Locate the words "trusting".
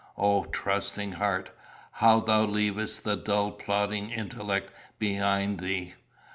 0.45-1.11